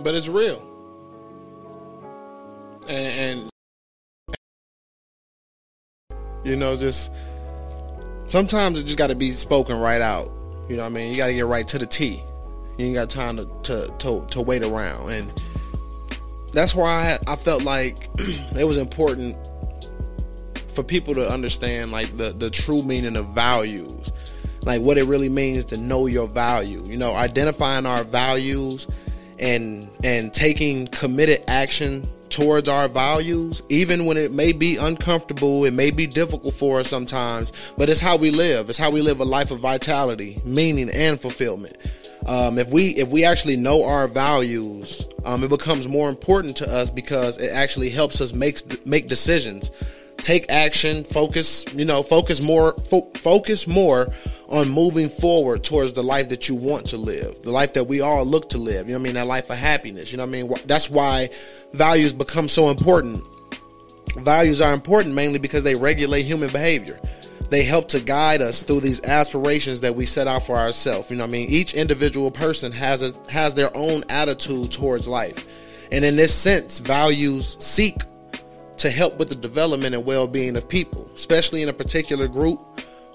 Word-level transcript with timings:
but 0.00 0.14
it's 0.14 0.28
real. 0.28 0.62
And, 2.88 3.50
and 3.50 3.50
you 6.44 6.56
know, 6.56 6.76
just 6.76 7.12
sometimes 8.26 8.80
it 8.80 8.84
just 8.84 8.98
got 8.98 9.08
to 9.08 9.14
be 9.14 9.30
spoken 9.30 9.78
right 9.78 10.00
out. 10.00 10.30
You 10.68 10.76
know 10.76 10.82
what 10.82 10.88
I 10.88 10.92
mean? 10.92 11.10
You 11.10 11.16
got 11.16 11.28
to 11.28 11.34
get 11.34 11.46
right 11.46 11.66
to 11.68 11.78
the 11.78 11.86
T. 11.86 12.22
You 12.76 12.86
ain't 12.86 12.94
got 12.94 13.10
time 13.10 13.36
to, 13.36 13.48
to, 13.64 13.94
to, 13.98 14.26
to 14.30 14.40
wait 14.40 14.62
around. 14.62 15.10
And 15.10 15.32
that's 16.52 16.74
why 16.74 17.18
I, 17.26 17.32
I 17.32 17.36
felt 17.36 17.62
like 17.62 18.08
it 18.18 18.66
was 18.66 18.76
important 18.76 19.36
for 20.72 20.82
people 20.82 21.14
to 21.14 21.28
understand 21.28 21.90
like 21.90 22.16
the, 22.16 22.32
the 22.32 22.50
true 22.50 22.82
meaning 22.82 23.16
of 23.16 23.26
values 23.30 24.12
like 24.62 24.80
what 24.80 24.96
it 24.96 25.04
really 25.04 25.28
means 25.28 25.64
to 25.64 25.76
know 25.76 26.06
your 26.06 26.28
value 26.28 26.80
you 26.86 26.96
know 26.96 27.16
identifying 27.16 27.84
our 27.84 28.04
values 28.04 28.86
and 29.40 29.88
and 30.04 30.32
taking 30.32 30.86
committed 30.88 31.42
action 31.48 32.02
towards 32.28 32.68
our 32.68 32.88
values 32.88 33.62
even 33.70 34.04
when 34.04 34.16
it 34.16 34.30
may 34.30 34.52
be 34.52 34.76
uncomfortable 34.76 35.64
it 35.64 35.72
may 35.72 35.90
be 35.90 36.06
difficult 36.06 36.54
for 36.54 36.78
us 36.78 36.88
sometimes 36.88 37.52
but 37.76 37.88
it's 37.88 38.00
how 38.00 38.16
we 38.16 38.30
live. 38.30 38.68
It's 38.68 38.78
how 38.78 38.90
we 38.90 39.00
live 39.00 39.20
a 39.20 39.24
life 39.24 39.50
of 39.50 39.60
vitality 39.60 40.40
meaning 40.44 40.90
and 40.90 41.20
fulfillment. 41.20 41.76
Um, 42.26 42.58
if 42.58 42.68
we 42.68 42.88
if 42.96 43.08
we 43.08 43.24
actually 43.24 43.56
know 43.56 43.84
our 43.84 44.06
values 44.06 45.06
um, 45.24 45.44
it 45.44 45.48
becomes 45.48 45.86
more 45.86 46.08
important 46.08 46.56
to 46.58 46.72
us 46.72 46.90
because 46.90 47.36
it 47.36 47.50
actually 47.50 47.90
helps 47.90 48.20
us 48.20 48.32
make 48.32 48.86
make 48.86 49.08
decisions. 49.08 49.70
Take 50.18 50.50
action, 50.50 51.04
focus, 51.04 51.64
you 51.74 51.84
know, 51.84 52.02
focus 52.02 52.40
more, 52.40 52.72
fo- 52.90 53.10
focus 53.16 53.66
more 53.66 54.08
on 54.48 54.68
moving 54.70 55.10
forward 55.10 55.62
towards 55.62 55.92
the 55.92 56.02
life 56.02 56.30
that 56.30 56.48
you 56.48 56.54
want 56.54 56.86
to 56.86 56.96
live, 56.96 57.42
the 57.42 57.50
life 57.50 57.74
that 57.74 57.84
we 57.84 58.00
all 58.00 58.24
look 58.24 58.48
to 58.50 58.58
live. 58.58 58.86
You 58.86 58.94
know 58.94 58.98
what 58.98 59.02
I 59.02 59.04
mean? 59.04 59.14
That 59.14 59.26
life 59.26 59.50
of 59.50 59.58
happiness. 59.58 60.10
You 60.10 60.16
know 60.16 60.24
what 60.24 60.36
I 60.36 60.42
mean? 60.42 60.54
That's 60.66 60.88
why 60.88 61.30
values 61.74 62.12
become 62.12 62.48
so 62.48 62.70
important. 62.70 63.22
Values 64.16 64.60
are 64.60 64.72
important 64.72 65.14
mainly 65.14 65.38
because 65.38 65.64
they 65.64 65.74
regulate 65.74 66.22
human 66.22 66.50
behavior. 66.50 66.98
They 67.50 67.62
help 67.62 67.88
to 67.90 68.00
guide 68.00 68.42
us 68.42 68.62
through 68.62 68.80
these 68.80 69.02
aspirations 69.04 69.80
that 69.82 69.94
we 69.94 70.06
set 70.06 70.26
out 70.26 70.44
for 70.44 70.56
ourselves. 70.56 71.10
You 71.10 71.16
know 71.16 71.24
what 71.24 71.30
I 71.30 71.32
mean? 71.32 71.48
Each 71.48 71.74
individual 71.74 72.30
person 72.30 72.72
has 72.72 73.00
a 73.00 73.14
has 73.30 73.54
their 73.54 73.74
own 73.76 74.04
attitude 74.08 74.70
towards 74.72 75.08
life. 75.08 75.46
And 75.90 76.04
in 76.04 76.16
this 76.16 76.34
sense, 76.34 76.78
values 76.78 77.56
seek 77.60 78.02
to 78.78 78.90
help 78.90 79.18
with 79.18 79.30
the 79.30 79.34
development 79.34 79.94
and 79.94 80.04
well-being 80.04 80.56
of 80.56 80.68
people, 80.68 81.10
especially 81.14 81.62
in 81.62 81.68
a 81.68 81.72
particular 81.72 82.28
group 82.28 82.67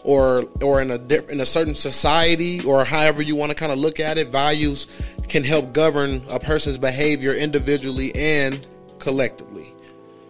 or 0.04 0.46
or 0.62 0.82
in 0.82 0.92
a 0.92 0.96
in 1.30 1.40
a 1.40 1.46
certain 1.46 1.76
society 1.76 2.64
or 2.64 2.86
however 2.86 3.22
you 3.22 3.36
want 3.36 3.50
to 3.50 3.56
kind 3.56 3.72
of 3.72 3.80
look 3.80 4.00
at 4.00 4.18
it. 4.18 4.28
Values 4.28 4.88
can 5.30 5.44
help 5.44 5.74
govern 5.74 6.22
a 6.30 6.40
person's 6.40 6.78
behavior 6.78 7.34
individually 7.34 8.14
and 8.16 8.66
collectively. 9.00 9.74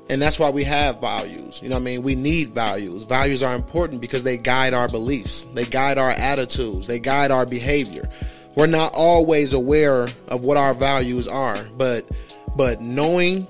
And 0.09 0.21
that's 0.21 0.37
why 0.37 0.49
we 0.49 0.63
have 0.65 0.99
values. 0.99 1.61
You 1.61 1.69
know 1.69 1.77
I 1.77 1.79
mean? 1.79 2.03
We 2.03 2.13
need 2.13 2.49
values. 2.49 3.05
Values 3.05 3.41
are 3.41 3.55
important 3.55 4.01
because 4.01 4.23
they 4.23 4.37
guide 4.37 4.73
our 4.73 4.87
beliefs. 4.87 5.47
They 5.53 5.65
guide 5.65 5.97
our 5.97 6.11
attitudes. 6.11 6.87
They 6.87 6.99
guide 6.99 7.31
our 7.31 7.45
behavior. 7.45 8.09
We're 8.55 8.67
not 8.67 8.93
always 8.93 9.53
aware 9.53 10.09
of 10.27 10.41
what 10.41 10.57
our 10.57 10.73
values 10.73 11.27
are, 11.27 11.63
but 11.77 12.05
but 12.55 12.81
knowing 12.81 13.43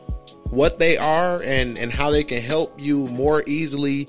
what 0.50 0.80
they 0.80 0.98
are 0.98 1.42
and 1.42 1.78
and 1.78 1.92
how 1.92 2.12
they 2.12 2.24
can 2.24 2.42
help 2.42 2.80
you 2.80 3.08
more 3.08 3.44
easily 3.48 4.08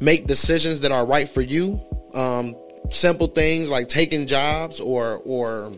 make 0.00 0.26
decisions 0.26 0.80
that 0.80 0.92
are 0.92 1.04
right 1.04 1.28
for 1.28 1.40
you. 1.40 1.80
Um, 2.14 2.56
simple 2.90 3.26
things 3.26 3.70
like 3.70 3.88
taking 3.88 4.26
jobs 4.26 4.80
or 4.80 5.20
or 5.24 5.72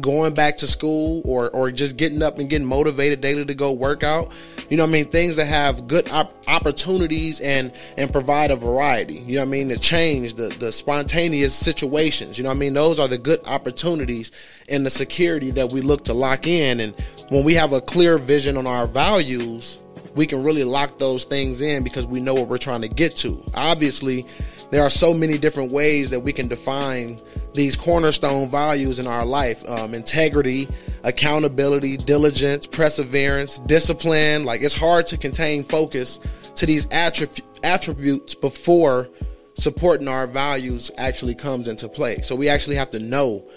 going 0.00 0.34
back 0.34 0.58
to 0.58 0.66
school 0.66 1.22
or 1.24 1.50
or 1.50 1.70
just 1.70 1.96
getting 1.96 2.22
up 2.22 2.38
and 2.38 2.48
getting 2.48 2.66
motivated 2.66 3.20
daily 3.20 3.44
to 3.44 3.54
go 3.54 3.72
work 3.72 4.02
out. 4.02 4.30
You 4.68 4.76
know 4.76 4.84
i 4.84 4.86
mean? 4.86 5.06
Things 5.06 5.36
that 5.36 5.46
have 5.46 5.86
good 5.86 6.08
op- 6.10 6.34
opportunities 6.46 7.40
and 7.40 7.72
and 7.96 8.12
provide 8.12 8.50
a 8.50 8.56
variety. 8.56 9.14
You 9.14 9.36
know 9.36 9.42
i 9.42 9.46
mean? 9.46 9.68
The 9.68 9.78
change 9.78 10.34
the 10.34 10.48
the 10.48 10.72
spontaneous 10.72 11.54
situations. 11.54 12.38
You 12.38 12.44
know 12.44 12.50
i 12.50 12.54
mean? 12.54 12.74
Those 12.74 13.00
are 13.00 13.08
the 13.08 13.18
good 13.18 13.40
opportunities 13.46 14.30
and 14.68 14.84
the 14.84 14.90
security 14.90 15.50
that 15.52 15.72
we 15.72 15.80
look 15.80 16.04
to 16.04 16.14
lock 16.14 16.46
in. 16.46 16.80
And 16.80 16.94
when 17.30 17.44
we 17.44 17.54
have 17.54 17.72
a 17.72 17.80
clear 17.80 18.18
vision 18.18 18.56
on 18.56 18.66
our 18.66 18.86
values 18.86 19.82
we 20.14 20.26
can 20.26 20.42
really 20.42 20.64
lock 20.64 20.96
those 20.98 21.24
things 21.24 21.60
in 21.60 21.82
because 21.82 22.06
we 22.06 22.20
know 22.20 22.34
what 22.34 22.48
we're 22.48 22.58
trying 22.58 22.82
to 22.82 22.88
get 22.88 23.16
to 23.16 23.42
obviously 23.54 24.26
there 24.70 24.82
are 24.82 24.90
so 24.90 25.14
many 25.14 25.38
different 25.38 25.72
ways 25.72 26.10
that 26.10 26.20
we 26.20 26.32
can 26.32 26.46
define 26.46 27.18
these 27.54 27.74
cornerstone 27.74 28.50
values 28.50 28.98
in 28.98 29.06
our 29.06 29.24
life 29.24 29.66
um, 29.68 29.94
integrity, 29.94 30.68
accountability, 31.04 31.96
diligence, 31.96 32.66
perseverance, 32.66 33.58
discipline. 33.60 34.44
Like 34.44 34.60
it's 34.60 34.76
hard 34.76 35.06
to 35.08 35.16
contain 35.16 35.64
focus 35.64 36.20
to 36.56 36.66
these 36.66 36.86
attrib- 36.86 37.42
attributes 37.62 38.34
before 38.34 39.08
supporting 39.54 40.06
our 40.06 40.26
values 40.26 40.90
actually 40.98 41.34
comes 41.34 41.66
into 41.66 41.88
play. 41.88 42.20
So 42.20 42.36
we 42.36 42.48
actually 42.48 42.76
have 42.76 42.90
to 42.90 42.98
know 42.98 43.48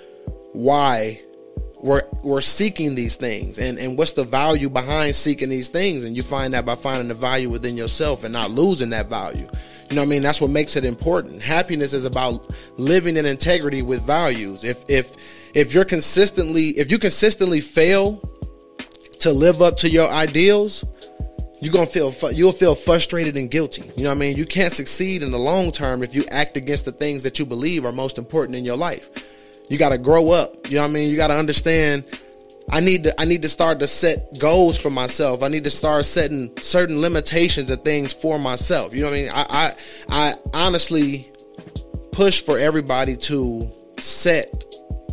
why 0.53 1.21
we're 1.81 2.03
we're 2.21 2.41
seeking 2.41 2.95
these 2.95 3.15
things 3.15 3.57
and 3.57 3.79
and 3.79 3.97
what's 3.97 4.13
the 4.13 4.23
value 4.23 4.69
behind 4.69 5.15
seeking 5.15 5.49
these 5.49 5.69
things 5.69 6.03
and 6.03 6.15
you 6.15 6.23
find 6.23 6.53
that 6.53 6.65
by 6.65 6.75
finding 6.75 7.07
the 7.07 7.13
value 7.13 7.49
within 7.49 7.75
yourself 7.75 8.23
and 8.23 8.31
not 8.31 8.51
losing 8.51 8.91
that 8.91 9.07
value 9.07 9.47
you 9.91 9.95
know 9.95 10.03
what 10.03 10.07
I 10.07 10.09
mean? 10.11 10.21
That's 10.21 10.39
what 10.39 10.51
makes 10.51 10.77
it 10.77 10.85
important. 10.85 11.41
Happiness 11.41 11.91
is 11.91 12.05
about 12.05 12.49
living 12.77 13.17
in 13.17 13.25
integrity 13.25 13.81
with 13.81 14.01
values. 14.03 14.63
If 14.63 14.89
if 14.89 15.13
if 15.53 15.73
you're 15.73 15.83
consistently 15.83 16.69
if 16.79 16.89
you 16.89 16.97
consistently 16.97 17.59
fail 17.59 18.21
to 19.19 19.33
live 19.33 19.61
up 19.61 19.75
to 19.77 19.89
your 19.89 20.09
ideals, 20.09 20.85
you're 21.59 21.73
gonna 21.73 21.87
feel 21.87 22.13
you'll 22.31 22.53
feel 22.53 22.73
frustrated 22.73 23.35
and 23.35 23.51
guilty. 23.51 23.81
You 23.97 24.05
know 24.05 24.11
what 24.11 24.15
I 24.15 24.19
mean? 24.19 24.37
You 24.37 24.45
can't 24.45 24.71
succeed 24.71 25.23
in 25.23 25.31
the 25.31 25.39
long 25.39 25.73
term 25.73 26.03
if 26.03 26.15
you 26.15 26.23
act 26.31 26.55
against 26.55 26.85
the 26.85 26.93
things 26.93 27.23
that 27.23 27.37
you 27.37 27.45
believe 27.45 27.83
are 27.83 27.91
most 27.91 28.17
important 28.17 28.55
in 28.55 28.63
your 28.63 28.77
life. 28.77 29.09
You 29.71 29.77
got 29.77 29.89
to 29.89 29.97
grow 29.97 30.31
up. 30.31 30.67
You 30.69 30.75
know 30.75 30.81
what 30.81 30.89
I 30.89 30.91
mean? 30.91 31.09
You 31.09 31.15
got 31.15 31.27
to 31.27 31.35
understand 31.35 32.03
I 32.71 32.81
need 32.81 33.05
to 33.05 33.21
I 33.21 33.23
need 33.23 33.41
to 33.43 33.49
start 33.49 33.79
to 33.79 33.87
set 33.87 34.37
goals 34.37 34.77
for 34.77 34.89
myself. 34.89 35.43
I 35.43 35.47
need 35.47 35.63
to 35.63 35.69
start 35.69 36.05
setting 36.05 36.51
certain 36.59 36.99
limitations 36.99 37.71
and 37.71 37.83
things 37.85 38.11
for 38.11 38.37
myself. 38.37 38.93
You 38.93 39.03
know 39.03 39.11
what 39.11 39.15
I 39.15 39.21
mean? 39.21 39.31
I 39.31 39.45
I, 39.49 39.75
I 40.09 40.35
honestly 40.53 41.31
push 42.11 42.41
for 42.41 42.59
everybody 42.59 43.15
to 43.15 43.71
set 43.97 44.65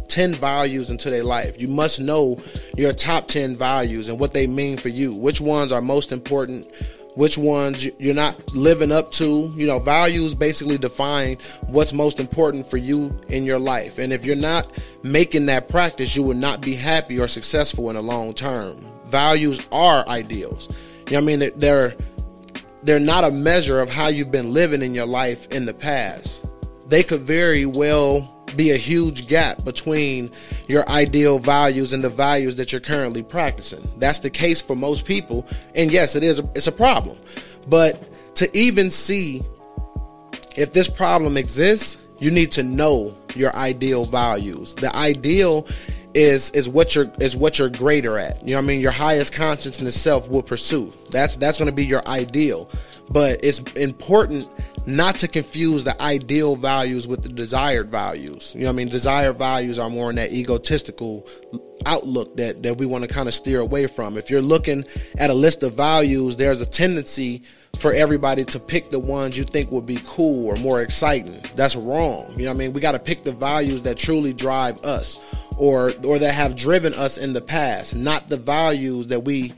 10 0.09 0.35
values 0.35 0.91
into 0.91 1.09
their 1.09 1.23
life. 1.23 1.61
You 1.61 1.69
must 1.69 2.01
know 2.01 2.37
your 2.77 2.93
top 2.93 3.29
10 3.29 3.57
values 3.57 4.09
and 4.09 4.19
what 4.19 4.35
they 4.35 4.49
mean 4.49 4.77
for 4.77 4.89
you. 4.89 5.13
Which 5.13 5.41
ones 5.41 5.71
are 5.71 5.81
most 5.81 6.11
important? 6.11 6.69
Which 7.19 7.37
ones 7.37 7.85
you're 7.99 8.15
not 8.15 8.55
living 8.55 8.93
up 8.93 9.11
to. 9.11 9.53
You 9.57 9.67
know, 9.67 9.81
values 9.81 10.35
basically 10.35 10.79
define 10.79 11.39
what's 11.67 11.93
most 11.93 12.21
important 12.21 12.65
for 12.71 12.77
you 12.77 13.19
in 13.27 13.45
your 13.45 13.59
life. 13.59 13.99
And 13.99 14.13
if 14.13 14.25
you're 14.25 14.37
not 14.37 14.71
making 15.03 15.47
that 15.47 15.69
practice, 15.69 16.15
you 16.15 16.23
will 16.23 16.37
not 16.37 16.61
be 16.61 16.75
happy 16.75 17.19
or 17.19 17.27
successful 17.27 17.91
in 17.91 17.97
the 17.97 18.03
long 18.03 18.35
term. 18.35 18.87
Values 19.07 19.61
are 19.73 20.07
ideals. 20.07 20.69
You 21.07 21.15
know 21.15 21.19
I 21.19 21.23
mean? 21.23 21.51
They're 21.57 21.97
they're 22.85 23.01
not 23.01 23.25
a 23.25 23.33
measure 23.33 23.81
of 23.81 23.91
how 23.91 24.07
you've 24.07 24.31
been 24.31 24.53
living 24.53 24.81
in 24.81 24.95
your 24.95 25.07
life 25.07 25.49
in 25.51 25.67
the 25.67 25.75
past. 25.75 26.45
They 26.87 27.03
could 27.03 27.23
very 27.23 27.67
well 27.67 28.33
be 28.57 28.71
a 28.71 28.77
huge 28.77 29.27
gap 29.27 29.65
between 29.65 30.31
your 30.69 30.89
ideal 30.89 31.39
values 31.39 31.93
and 31.93 32.03
the 32.03 32.09
values 32.09 32.57
that 32.57 32.73
you're 32.73 32.81
currently 32.81 33.23
practicing. 33.23 33.89
That's 33.99 34.19
the 34.19 34.31
case 34.31 34.61
for 34.61 34.75
most 34.75 35.05
people, 35.05 35.47
and 35.75 35.91
yes, 35.93 36.17
it 36.17 36.23
is. 36.23 36.39
A, 36.39 36.51
it's 36.55 36.67
a 36.67 36.73
problem. 36.73 37.19
But 37.69 38.37
to 38.37 38.57
even 38.57 38.91
see 38.91 39.43
if 40.57 40.73
this 40.73 40.89
problem 40.89 41.37
exists, 41.37 41.97
you 42.19 42.31
need 42.31 42.51
to 42.53 42.63
know 42.63 43.17
your 43.35 43.55
ideal 43.55 44.05
values. 44.05 44.75
The 44.75 44.95
ideal 44.95 45.67
is 46.15 46.51
is 46.51 46.69
what 46.69 46.95
you're 46.95 47.13
is 47.21 47.37
what 47.37 47.59
you're 47.59 47.69
greater 47.69 48.19
at. 48.19 48.43
You 48.43 48.53
know 48.53 48.59
what 48.59 48.65
I 48.65 48.67
mean? 48.67 48.81
Your 48.81 48.93
highest 48.93 49.33
consciousness 49.33 50.01
self 50.01 50.29
will 50.29 50.43
pursue. 50.43 50.93
That's 51.11 51.37
that's 51.37 51.59
going 51.59 51.71
to 51.71 51.75
be 51.75 51.87
your 51.87 52.07
ideal. 52.09 52.71
But 53.11 53.45
it's 53.45 53.61
important 53.75 54.49
not 54.89 55.19
to 55.19 55.29
confuse 55.29 55.85
the 55.85 56.01
ideal 56.01 56.57
values 56.57 57.07
with 57.07 57.23
the 57.23 57.29
desired 57.29 57.91
values. 57.91 58.53
You 58.55 58.63
know 58.63 58.69
what 58.69 58.73
I 58.73 58.77
mean? 58.77 58.89
Desired 58.89 59.35
values 59.35 59.79
are 59.79 59.91
more 59.91 60.09
in 60.09 60.17
that 60.17 60.33
egotistical 60.33 61.29
outlook 61.85 62.37
that, 62.39 62.63
that 62.63 62.79
we 62.79 62.87
want 62.87 63.05
to 63.05 63.09
kind 63.09 63.29
of 63.29 63.35
steer 63.35 63.61
away 63.61 63.87
from. 63.87 64.17
If 64.17 64.31
you're 64.31 64.41
looking 64.41 64.87
at 65.19 65.29
a 65.29 65.35
list 65.35 65.63
of 65.63 65.75
values, 65.75 66.37
there's 66.37 66.63
a 66.63 66.67
tendency 66.67 67.43
for 67.79 67.93
everybody 67.93 68.45
to 68.47 68.59
pick 68.59 68.91
the 68.91 68.99
ones 68.99 69.37
you 69.37 69.45
think 69.45 69.71
would 69.71 69.85
be 69.85 70.01
cool 70.07 70.47
or 70.47 70.57
more 70.57 70.81
exciting. 70.81 71.43
That's 71.55 71.77
wrong. 71.77 72.33
You 72.37 72.45
know 72.45 72.51
what 72.53 72.57
I 72.57 72.59
mean? 72.59 72.73
We 72.73 72.81
got 72.81 72.93
to 72.93 72.99
pick 72.99 73.25
the 73.25 73.33
values 73.33 73.83
that 73.83 73.99
truly 73.99 74.33
drive 74.33 74.83
us 74.85 75.21
or 75.59 75.93
or 76.05 76.19
that 76.19 76.33
have 76.33 76.57
driven 76.57 76.95
us 76.95 77.19
in 77.19 77.35
the 77.35 77.41
past, 77.43 77.95
not 77.95 78.29
the 78.29 78.39
values 78.39 79.09
that 79.09 79.25
we 79.25 79.53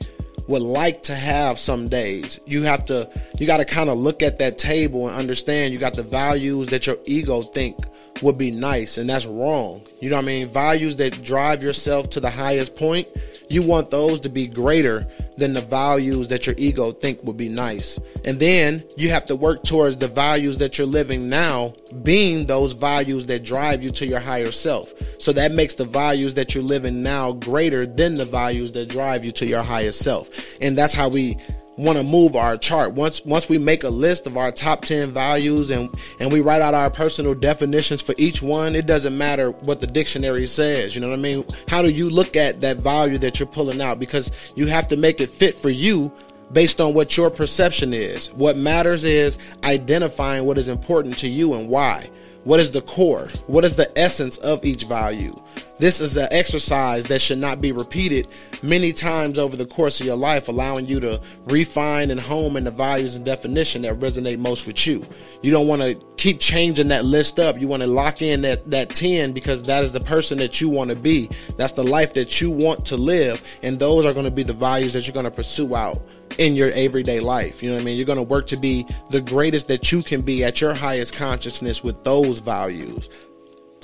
would 0.51 0.63
like 0.63 1.05
to 1.05 1.15
have 1.15 1.61
some 1.61 1.89
days. 1.89 2.41
You 2.45 2.65
have 2.65 2.85
to 2.87 3.09
you 3.39 3.47
got 3.47 3.59
to 3.59 3.65
kind 3.65 3.89
of 3.89 3.99
look 3.99 4.21
at 4.21 4.39
that 4.39 4.59
table 4.59 5.07
and 5.07 5.17
understand 5.17 5.73
you 5.73 5.79
got 5.79 5.95
the 5.95 6.03
values 6.03 6.67
that 6.69 6.89
your 6.89 6.99
ego 7.05 7.43
think 7.43 7.79
would 8.21 8.37
be 8.37 8.51
nice 8.51 8.99
and 8.99 9.09
that's 9.09 9.27
wrong. 9.27 9.81
You 10.01 10.11
know 10.11 10.17
what 10.17 10.25
I 10.25 10.27
mean? 10.27 10.49
Values 10.49 10.97
that 10.97 11.23
drive 11.23 11.63
yourself 11.63 12.11
to 12.11 12.21
the 12.21 12.31
highest 12.31 12.75
point, 12.75 13.07
You 13.49 13.63
want 13.63 13.91
those 13.91 14.19
to 14.21 14.29
be 14.29 14.49
greater 14.49 15.07
than 15.37 15.53
the 15.55 15.61
values 15.61 16.29
that 16.29 16.47
your 16.47 16.55
ego 16.59 16.93
think 16.93 17.23
would 17.25 17.37
be 17.37 17.49
nice. 17.49 17.99
And 18.25 18.39
then 18.39 18.85
you 18.97 19.11
have 19.11 19.27
to 19.27 19.37
work 19.37 19.63
towards 19.63 19.97
the 19.97 20.09
values 20.09 20.59
that 20.59 20.79
you're 20.79 20.87
living 20.87 21.29
now 21.29 21.75
being 22.03 22.47
those 22.47 22.73
values 22.73 23.27
that 23.27 23.43
drive 23.43 23.83
you 23.83 23.91
to 23.91 24.07
your 24.07 24.21
higher 24.21 24.53
self. 24.53 24.93
So 25.19 25.33
that 25.33 25.53
makes 25.53 25.75
the 25.75 25.85
values 25.85 26.35
that 26.35 26.55
you're 26.55 26.65
living 26.65 27.03
now 27.03 27.33
greater 27.33 27.87
than 27.87 28.15
the 28.15 28.25
values 28.25 28.73
that 28.73 28.89
drive 28.89 29.25
you 29.25 29.33
to 29.33 29.47
your 29.47 29.63
highest 29.63 30.01
self. 30.01 30.31
And 30.61 30.77
that's 30.77 30.95
how 30.95 31.09
we 31.09 31.37
want 31.81 31.99
to 31.99 32.05
move 32.05 32.37
our 32.37 32.57
chart. 32.57 32.93
Once 32.93 33.25
once 33.25 33.49
we 33.49 33.59
make 33.59 33.85
a 33.85 33.89
list 33.89 34.27
of 34.27 34.37
our 34.37 34.53
top 34.53 34.83
10 34.83 35.13
values 35.13 35.71
and 35.71 35.95
and 36.19 36.33
we 36.33 36.41
write 36.41 36.63
out 36.63 36.75
our 36.75 36.91
personal 36.91 37.35
definitions 37.35 38.01
for 38.03 38.15
each 38.19 38.43
one, 38.43 38.75
it 38.77 38.87
doesn't 38.87 39.17
matter 39.17 39.51
what 39.51 39.81
the 39.81 39.87
dictionary 39.87 40.47
says, 40.47 40.95
you 40.95 41.01
know 41.01 41.09
what 41.09 41.19
I 41.19 41.23
mean? 41.23 41.45
How 41.69 41.83
do 41.83 41.89
you 41.91 42.11
look 42.11 42.37
at 42.37 42.61
that 42.61 42.79
value 42.79 43.19
that 43.19 43.39
you're 43.39 43.47
pulling 43.47 43.81
out 43.81 43.99
because 43.99 44.31
you 44.55 44.67
have 44.67 44.87
to 44.89 44.97
make 44.97 45.21
it 45.21 45.31
fit 45.31 45.55
for 45.57 45.71
you 45.71 46.13
based 46.53 46.81
on 46.81 46.95
what 46.95 47.17
your 47.17 47.31
perception 47.31 47.93
is. 47.95 48.33
What 48.33 48.57
matters 48.57 49.05
is 49.05 49.39
identifying 49.63 50.45
what 50.45 50.59
is 50.59 50.69
important 50.69 51.19
to 51.19 51.29
you 51.29 51.55
and 51.55 51.69
why. 51.69 52.11
What 52.45 52.59
is 52.59 52.71
the 52.71 52.81
core? 52.81 53.29
What 53.49 53.67
is 53.67 53.77
the 53.77 53.97
essence 53.99 54.39
of 54.39 54.65
each 54.65 54.85
value? 54.85 55.39
This 55.79 56.01
is 56.01 56.17
an 56.17 56.29
exercise 56.31 57.05
that 57.07 57.21
should 57.21 57.37
not 57.37 57.61
be 57.61 57.71
repeated 57.71 58.29
many 58.63 58.95
times 58.95 59.39
over 59.39 59.57
the 59.57 59.67
course 59.67 60.01
of 60.01 60.07
your 60.07 60.17
life, 60.17 60.49
allowing 60.49 60.87
you 60.87 61.01
to 61.01 61.21
refine 61.45 62.11
and 62.11 62.19
home 62.19 62.57
in 62.57 62.65
the 62.65 62.71
values 62.71 63.15
and 63.15 63.27
definition 63.27 63.83
that 63.83 64.01
resonate 64.01 64.39
most 64.39 64.67
with 64.67 64.87
you. 64.87 65.05
You 65.43 65.51
don't 65.51 65.69
want 65.69 65.83
to 65.83 65.95
keep 66.17 66.41
changing 66.41 66.89
that 66.89 67.05
list 67.05 67.39
up. 67.39 67.61
You 67.61 67.69
want 67.69 67.83
to 67.83 67.87
lock 67.87 68.23
in 68.23 68.41
that, 68.43 68.71
that 68.71 68.89
10 68.91 69.33
because 69.33 69.63
that 69.65 69.85
is 69.85 69.93
the 69.93 70.01
person 70.01 70.39
that 70.39 70.63
you 70.63 70.71
want 70.71 70.89
to 70.91 70.97
be. 70.97 71.29
That's 71.59 71.73
the 71.73 71.85
life 71.85 72.15
that 72.15 72.41
you 72.41 72.51
want 72.51 72.87
to 72.87 72.97
live. 72.97 73.43
And 73.63 73.79
those 73.79 74.07
are 74.07 74.15
going 74.15 74.25
to 74.25 74.31
be 74.31 74.45
the 74.45 74.55
values 74.55 74.95
that 74.95 75.07
you're 75.07 75.15
going 75.15 75.25
to 75.25 75.31
pursue 75.31 75.77
out 75.77 76.01
in 76.39 76.55
your 76.55 76.71
everyday 76.73 77.21
life. 77.21 77.63
You 77.63 77.71
know 77.71 77.77
what 77.77 77.83
I 77.83 77.85
mean? 77.85 77.97
You're 77.97 78.07
going 78.07 78.17
to 78.17 78.23
work 78.23 78.47
to 78.49 78.57
be 78.57 78.87
the 79.11 79.21
greatest 79.21 79.69
that 79.69 79.93
you 79.93 80.03
can 80.03 80.23
be 80.23 80.43
at 80.45 80.61
your 80.61 80.75
highest 80.75 81.15
consciousness 81.15 81.85
with 81.85 82.03
those 82.05 82.39
values. 82.39 83.11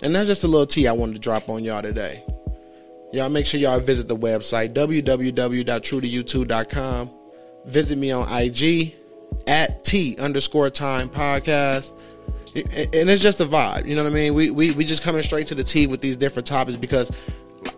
And 0.02 0.14
that's 0.14 0.28
just 0.28 0.44
a 0.44 0.48
little 0.48 0.66
tea 0.66 0.88
I 0.88 0.92
wanted 0.92 1.14
to 1.14 1.20
drop 1.20 1.48
on 1.48 1.64
y'all 1.64 1.82
today. 1.82 2.22
Y'all 3.12 3.28
make 3.28 3.46
sure 3.46 3.60
y'all 3.60 3.80
visit 3.80 4.08
the 4.08 4.16
website 4.16 4.72
www.truetoyou2.com. 4.74 7.10
Visit 7.66 7.98
me 7.98 8.12
on 8.12 8.30
IG 8.30 8.94
at 9.46 9.84
T 9.84 10.16
underscore 10.18 10.70
time 10.70 11.08
podcast. 11.08 11.92
And 12.54 13.10
it's 13.10 13.22
just 13.22 13.40
a 13.40 13.44
vibe, 13.44 13.86
you 13.86 13.94
know 13.94 14.02
what 14.02 14.12
I 14.12 14.14
mean? 14.14 14.32
We, 14.32 14.50
we 14.50 14.70
we 14.70 14.86
just 14.86 15.02
coming 15.02 15.22
straight 15.22 15.48
to 15.48 15.54
the 15.54 15.62
T 15.62 15.86
with 15.86 16.00
these 16.00 16.16
different 16.16 16.46
topics 16.46 16.78
because 16.78 17.10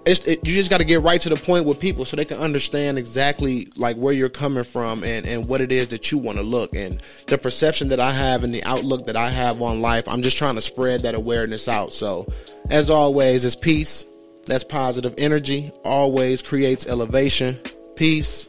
it's 0.09 0.27
it, 0.27 0.47
you 0.47 0.55
just 0.55 0.71
got 0.71 0.79
to 0.79 0.85
get 0.85 1.03
right 1.03 1.21
to 1.21 1.29
the 1.29 1.37
point 1.37 1.67
with 1.67 1.79
people 1.79 2.05
so 2.05 2.17
they 2.17 2.25
can 2.25 2.39
understand 2.39 2.99
exactly 2.99 3.69
like 3.77 3.97
where 3.97 4.15
you're 4.15 4.31
coming 4.31 4.65
from 4.65 5.05
and 5.05 5.27
and 5.27 5.47
what 5.47 5.61
it 5.61 5.71
is 5.71 5.89
that 5.89 6.11
you 6.11 6.19
want 6.19 6.39
to 6.39 6.43
look 6.43 6.75
and 6.75 7.01
the 7.27 7.37
perception 7.37 7.89
that 7.91 8.01
I 8.01 8.13
have 8.13 8.43
and 8.43 8.53
the 8.53 8.65
outlook 8.65 9.07
that 9.07 9.17
I 9.17 9.29
have 9.29 9.61
on 9.61 9.81
life. 9.81 10.09
I'm 10.09 10.23
just 10.23 10.39
trying 10.39 10.55
to 10.55 10.63
spread 10.63 11.03
that 11.03 11.15
awareness 11.15 11.69
out. 11.69 11.93
So, 11.93 12.27
as 12.71 12.89
always, 12.89 13.45
it's 13.45 13.55
peace. 13.55 14.07
That's 14.47 14.65
positive 14.65 15.15
energy. 15.19 15.71
Always 15.85 16.41
creates 16.41 16.87
elevation, 16.87 17.59
peace, 17.95 18.49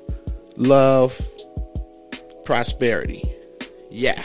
love, 0.56 1.20
prosperity. 2.46 3.24
Yeah. 3.92 4.22